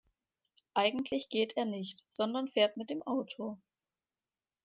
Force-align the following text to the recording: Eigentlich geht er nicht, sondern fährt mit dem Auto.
Eigentlich 0.73 1.29
geht 1.29 1.55
er 1.57 1.65
nicht, 1.65 2.03
sondern 2.09 2.47
fährt 2.47 2.75
mit 2.75 2.89
dem 2.89 3.03
Auto. 3.03 3.59